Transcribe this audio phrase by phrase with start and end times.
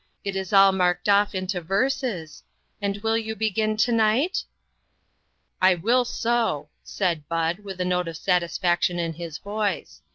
[0.23, 2.41] It is all marked off into verses
[2.81, 4.45] and will you begin to night?"
[5.61, 10.01] "I will so," said Bud, with a note of satisfaction in his voice.